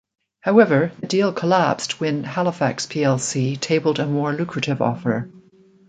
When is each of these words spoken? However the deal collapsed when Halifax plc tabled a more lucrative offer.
However 0.39 0.91
the 0.99 1.05
deal 1.05 1.31
collapsed 1.31 1.99
when 1.99 2.23
Halifax 2.23 2.87
plc 2.87 3.59
tabled 3.59 3.99
a 3.99 4.07
more 4.07 4.33
lucrative 4.33 4.81
offer. 4.81 5.29